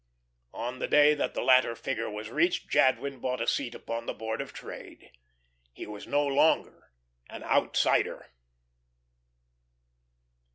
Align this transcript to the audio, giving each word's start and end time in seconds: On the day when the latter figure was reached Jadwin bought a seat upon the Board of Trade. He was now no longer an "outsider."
On 0.55 0.79
the 0.79 0.87
day 0.87 1.15
when 1.15 1.31
the 1.33 1.43
latter 1.43 1.75
figure 1.75 2.09
was 2.09 2.31
reached 2.31 2.71
Jadwin 2.71 3.19
bought 3.19 3.39
a 3.39 3.45
seat 3.45 3.75
upon 3.75 4.07
the 4.07 4.15
Board 4.15 4.41
of 4.41 4.51
Trade. 4.51 5.11
He 5.73 5.85
was 5.85 6.07
now 6.07 6.21
no 6.23 6.25
longer 6.25 6.89
an 7.29 7.43
"outsider." 7.43 8.25